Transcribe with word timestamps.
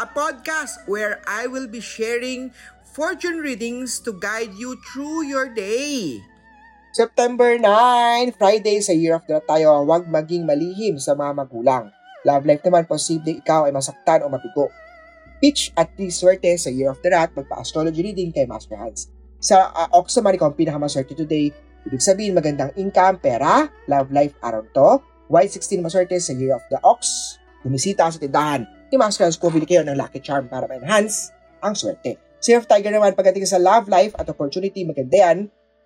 a 0.00 0.06
podcast 0.08 0.88
where 0.88 1.20
I 1.28 1.44
will 1.48 1.68
be 1.68 1.80
sharing 1.80 2.52
fortune 2.92 3.44
readings 3.44 4.00
to 4.04 4.16
guide 4.16 4.56
you 4.56 4.80
through 4.92 5.28
your 5.28 5.52
day. 5.52 6.20
September 6.92 7.56
9, 7.56 8.36
Friday 8.36 8.84
sa 8.84 8.92
Year 8.92 9.16
of 9.16 9.24
the 9.24 9.40
tayo, 9.48 9.80
huwag 9.84 10.08
maging 10.08 10.44
malihim 10.44 11.00
sa 11.00 11.16
mga 11.16 11.32
magulang. 11.44 11.84
Love 12.22 12.44
life 12.44 12.62
naman, 12.64 12.84
posible 12.84 13.32
ikaw 13.40 13.64
ay 13.64 13.72
masaktan 13.72 14.24
o 14.24 14.28
mapigo. 14.28 14.68
Pitch 15.40 15.72
at 15.74 15.90
di 15.96 16.12
swerte 16.12 16.52
sa 16.60 16.68
Year 16.68 16.92
of 16.92 17.00
the 17.00 17.08
Rat, 17.08 17.32
magpa-astrology 17.32 18.04
reading 18.04 18.30
kay 18.30 18.44
Master 18.44 18.76
Hans. 18.76 19.08
Sa 19.42 19.72
uh, 19.72 19.88
Ox 19.96 20.14
naman, 20.20 20.36
ikaw 20.36 20.52
ang 20.52 20.56
pinakamaswerte 20.56 21.16
today. 21.16 21.50
Ibig 21.88 21.98
sabihin, 21.98 22.36
magandang 22.36 22.70
income, 22.78 23.18
pera, 23.18 23.66
love 23.88 24.12
life 24.14 24.36
araw 24.44 24.62
to. 24.70 25.02
Y16 25.32 25.80
maswerte 25.80 26.14
sa 26.20 26.36
Year 26.36 26.54
of 26.54 26.62
the 26.68 26.78
Ox. 26.84 27.34
Bumisita 27.64 28.06
sa 28.06 28.20
tindahan 28.20 28.81
Master 29.00 29.24
Hans, 29.28 29.40
bili 29.40 29.64
kayo 29.64 29.84
ng 29.84 29.96
Lucky 29.96 30.20
Charm 30.20 30.48
para 30.48 30.68
ma-enhance 30.68 31.32
ang 31.62 31.72
swerte. 31.72 32.18
Sa 32.42 32.52
Year 32.52 32.60
of 32.60 32.66
Tiger 32.66 32.90
naman, 32.90 33.14
pagdating 33.14 33.46
sa 33.46 33.56
love 33.62 33.86
life 33.86 34.12
at 34.18 34.26
opportunity, 34.26 34.82
maganda 34.82 35.14
yan. 35.14 35.38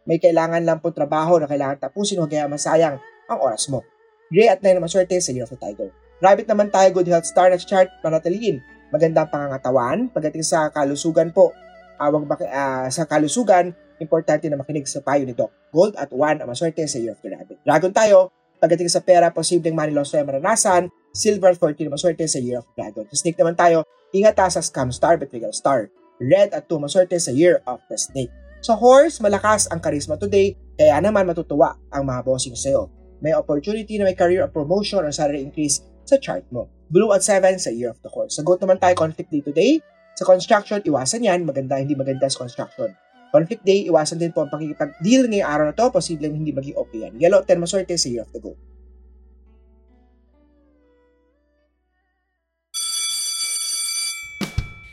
May 0.09 0.17
kailangan 0.17 0.65
lang 0.65 0.81
po 0.81 0.95
trabaho 0.95 1.37
na 1.37 1.45
kailangan 1.45 1.83
tapusin 1.83 2.23
o 2.23 2.25
kaya 2.25 2.49
masayang 2.49 2.97
ang 3.29 3.39
oras 3.43 3.69
mo. 3.69 3.85
Gray 4.33 4.51
at 4.51 4.65
9 4.65 4.79
na 4.79 4.83
maswerte 4.83 5.19
sa 5.21 5.31
Year 5.31 5.47
of 5.47 5.53
the 5.53 5.61
Tiger. 5.61 5.93
Rabbit 6.19 6.49
naman 6.49 6.73
tayo, 6.73 6.89
good 6.97 7.07
health 7.13 7.29
star 7.29 7.53
na 7.53 7.61
chart, 7.61 7.93
panatiliin. 8.01 8.65
Magandang 8.89 9.29
pangangatawan. 9.29 10.09
Pagdating 10.11 10.47
sa 10.47 10.73
kalusugan 10.73 11.31
po, 11.31 11.53
awag 12.01 12.25
uh, 12.25 12.35
uh, 12.49 12.87
sa 12.89 13.05
kalusugan, 13.05 13.77
importante 14.01 14.49
na 14.49 14.57
makinig 14.57 14.89
sa 14.89 15.05
payo 15.05 15.29
ni 15.29 15.37
Doc. 15.37 15.53
Gold 15.71 15.95
at 16.01 16.09
1 16.09 16.41
ang 16.41 16.49
maswerte 16.49 16.83
sa 16.89 16.97
Year 16.97 17.13
of 17.13 17.21
the 17.21 17.29
Rabbit. 17.29 17.61
Dragon 17.63 17.93
tayo, 17.93 18.33
pagdating 18.59 18.89
sa 18.89 19.05
pera, 19.05 19.29
posibleng 19.29 19.77
money 19.77 19.93
loss 19.93 20.17
na 20.17 20.25
maranasan. 20.25 20.89
Silver 21.17 21.57
14 21.57 21.89
na 21.89 21.97
maswerte 21.97 22.29
sa 22.29 22.37
Year 22.37 22.61
of 22.61 22.69
Dragon. 22.77 23.09
Sa 23.09 23.25
Snake 23.25 23.41
naman 23.41 23.57
tayo, 23.57 23.89
ingat 24.13 24.37
sa 24.53 24.61
Scam 24.61 24.93
Star, 24.93 25.17
Betrayal 25.17 25.57
Star. 25.57 25.89
Red 26.21 26.53
at 26.53 26.69
2 26.69 26.77
maswerte 26.77 27.17
sa 27.17 27.33
Year 27.33 27.65
of 27.65 27.81
the 27.89 27.97
Snake. 27.97 28.29
Sa 28.61 28.77
horse, 28.77 29.17
malakas 29.25 29.65
ang 29.73 29.81
charisma 29.81 30.21
today, 30.21 30.53
kaya 30.77 31.01
naman 31.01 31.25
matutuwa 31.25 31.81
ang 31.89 32.05
mga 32.05 32.21
bossing 32.21 32.53
sa'yo. 32.53 32.93
May 33.25 33.33
opportunity 33.33 33.97
na 33.97 34.13
may 34.13 34.17
career 34.17 34.45
or 34.45 34.53
promotion 34.53 35.01
or 35.01 35.13
salary 35.13 35.41
increase 35.41 35.81
sa 36.05 36.21
chart 36.21 36.45
mo. 36.53 36.69
Blue 36.93 37.09
at 37.17 37.25
7 37.25 37.57
sa 37.57 37.73
Year 37.73 37.89
of 37.89 38.01
the 38.05 38.13
Horse. 38.13 38.37
Sa 38.37 38.45
goat 38.45 38.61
naman 38.61 38.77
tayo, 38.77 38.93
conflict 38.93 39.33
day 39.33 39.41
today. 39.41 39.73
Sa 40.21 40.29
construction, 40.29 40.85
iwasan 40.85 41.25
yan. 41.25 41.49
Maganda, 41.49 41.81
hindi 41.81 41.97
maganda 41.97 42.29
sa 42.29 42.45
construction. 42.45 42.93
Conflict 43.33 43.65
day, 43.65 43.89
iwasan 43.89 44.21
din 44.21 44.33
po 44.33 44.45
ang 44.45 44.53
pakikipag-deal 44.53 45.29
ngayong 45.29 45.49
araw 45.49 45.65
na 45.69 45.75
to. 45.77 45.89
Posibleng 45.93 46.37
hindi 46.37 46.53
maging 46.53 46.77
okay 46.77 47.09
yan. 47.09 47.17
Yellow, 47.17 47.41
10 47.45 47.57
maswerte 47.61 47.97
sa 47.97 48.09
year 48.09 48.25
of 48.25 48.31
the 48.33 48.41
goat. 48.41 48.57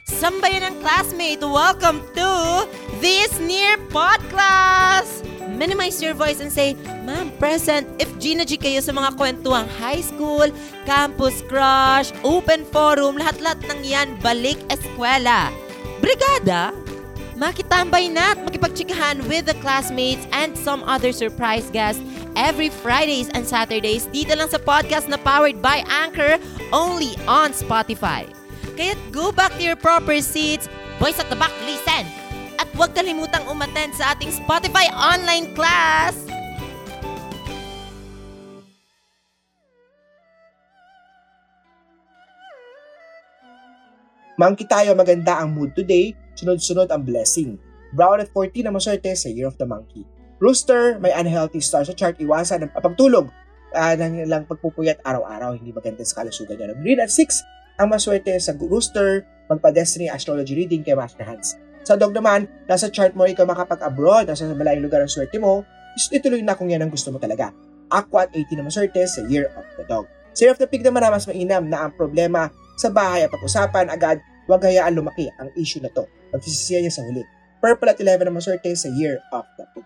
Sambayan 0.04 0.68
ng 0.68 0.76
classmate, 0.84 1.40
welcome 1.40 2.04
to 2.12 2.32
this 3.00 3.40
near 3.40 3.80
podcast! 3.88 5.24
Minimize 5.48 6.04
your 6.04 6.12
voice 6.12 6.44
and 6.44 6.52
say, 6.52 6.76
Ma'am, 7.08 7.32
present. 7.40 7.88
If 8.04 8.12
Gina 8.20 8.44
G 8.44 8.60
kayo 8.60 8.84
sa 8.84 8.92
mga 8.92 9.16
kwentuhang 9.16 9.72
high 9.80 10.04
school, 10.04 10.52
campus 10.84 11.40
crush, 11.48 12.12
open 12.28 12.68
forum, 12.68 13.16
lahat-lahat 13.16 13.64
ng 13.64 13.80
yan, 13.88 14.20
balik 14.20 14.60
eskwela. 14.68 15.48
Brigada, 16.04 16.76
makitambay 17.40 18.12
na 18.12 18.36
at 18.36 18.44
makipagtsikahan 18.44 19.24
with 19.32 19.48
the 19.48 19.56
classmates 19.64 20.28
and 20.36 20.52
some 20.60 20.84
other 20.84 21.16
surprise 21.16 21.72
guests 21.72 22.04
every 22.36 22.68
Fridays 22.68 23.32
and 23.32 23.48
Saturdays 23.48 24.12
dito 24.12 24.36
lang 24.36 24.52
sa 24.52 24.60
podcast 24.60 25.08
na 25.08 25.16
powered 25.16 25.64
by 25.64 25.80
Anchor 25.88 26.36
only 26.76 27.16
on 27.24 27.56
Spotify. 27.56 28.28
Kaya't 28.74 28.98
go 29.14 29.30
back 29.30 29.54
to 29.58 29.62
your 29.62 29.78
proper 29.78 30.18
seats. 30.18 30.66
Boys 30.98 31.18
at 31.22 31.30
the 31.30 31.38
back, 31.38 31.54
listen! 31.62 32.10
At 32.58 32.66
huwag 32.74 32.98
kalimutang 32.98 33.46
umattend 33.46 33.94
sa 33.94 34.18
ating 34.18 34.34
Spotify 34.34 34.90
online 34.90 35.54
class! 35.54 36.18
Monkey 44.42 44.66
tayo, 44.66 44.98
maganda 44.98 45.38
ang 45.38 45.54
mood 45.54 45.78
today. 45.78 46.18
Sunod-sunod 46.34 46.90
ang 46.90 47.06
blessing. 47.06 47.62
Brown 47.94 48.26
at 48.26 48.34
14 48.34 48.66
na 48.66 48.74
maswerte 48.74 49.14
sa 49.14 49.30
Year 49.30 49.46
of 49.46 49.54
the 49.62 49.68
Monkey. 49.70 50.02
Rooster, 50.42 50.98
may 50.98 51.14
unhealthy 51.14 51.62
star 51.62 51.86
sa 51.86 51.94
chart. 51.94 52.18
Iwasan 52.18 52.66
ang 52.66 52.74
pagtulog 52.74 53.30
uh, 53.78 53.94
ng 53.94 54.26
lang 54.26 54.50
pagpupuyat 54.50 55.06
araw-araw. 55.06 55.62
Hindi 55.62 55.70
maganda 55.70 56.02
sa 56.02 56.26
kalusugan 56.26 56.58
niya. 56.58 56.74
Green 56.82 56.98
at 56.98 57.14
6 57.14 57.54
ang 57.78 57.88
maswerte 57.90 58.34
sa 58.38 58.54
Rooster. 58.58 59.26
Magpa-destiny 59.52 60.08
astrology 60.08 60.56
reading 60.56 60.82
kay 60.82 60.96
Master 60.96 61.28
Hans. 61.28 61.60
Sa 61.84 62.00
dog 62.00 62.16
naman, 62.16 62.48
nasa 62.64 62.88
chart 62.88 63.12
mo 63.12 63.28
ikaw 63.28 63.44
makapag-abroad, 63.44 64.32
nasa 64.32 64.48
malayong 64.48 64.88
lugar 64.88 65.04
ang 65.04 65.12
swerte 65.12 65.36
mo, 65.36 65.68
ituloy 66.16 66.40
na 66.40 66.56
kung 66.56 66.72
yan 66.72 66.80
ang 66.80 66.88
gusto 66.88 67.12
mo 67.12 67.20
talaga. 67.20 67.52
Aqua 67.92 68.24
at 68.26 68.32
18 68.32 68.56
na 68.56 68.64
maswerte 68.64 69.04
sa 69.04 69.20
Year 69.28 69.52
of 69.52 69.68
the 69.76 69.84
Dog. 69.84 70.08
Sa 70.32 70.48
Year 70.48 70.56
of 70.56 70.62
the 70.64 70.66
Pig 70.66 70.82
naman 70.82 71.04
na 71.04 71.12
mas 71.12 71.28
mainam 71.28 71.68
na 71.68 71.86
ang 71.86 71.92
problema 71.94 72.48
sa 72.80 72.88
bahay 72.88 73.28
at 73.28 73.30
pag-usapan 73.30 73.92
agad, 73.92 74.24
huwag 74.48 74.64
hayaan 74.64 74.96
lumaki 74.96 75.28
ang 75.38 75.52
issue 75.60 75.84
na 75.84 75.92
to. 75.92 76.08
Magsisisiya 76.32 76.82
niya 76.82 76.94
sa 76.96 77.04
huli. 77.04 77.22
Purple 77.60 77.92
at 77.92 78.00
11 78.00 78.32
na 78.32 78.34
maswerte 78.34 78.72
sa 78.80 78.88
Year 78.96 79.20
of 79.36 79.44
the 79.60 79.68
Pig. 79.76 79.86